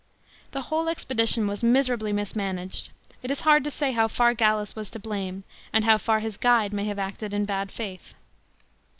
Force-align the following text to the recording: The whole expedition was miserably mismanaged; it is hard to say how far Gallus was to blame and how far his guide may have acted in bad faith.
The 0.51 0.63
whole 0.63 0.89
expedition 0.89 1.45
was 1.47 1.61
miserably 1.61 2.11
mismanaged; 2.11 2.89
it 3.21 3.29
is 3.29 3.41
hard 3.41 3.63
to 3.65 3.69
say 3.69 3.91
how 3.91 4.07
far 4.07 4.33
Gallus 4.33 4.75
was 4.75 4.89
to 4.89 4.99
blame 4.99 5.43
and 5.71 5.85
how 5.85 5.99
far 5.99 6.21
his 6.21 6.37
guide 6.37 6.73
may 6.73 6.85
have 6.85 6.97
acted 6.97 7.35
in 7.35 7.45
bad 7.45 7.71
faith. 7.71 8.15